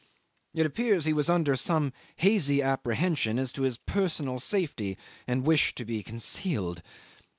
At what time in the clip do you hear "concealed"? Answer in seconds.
6.01-6.81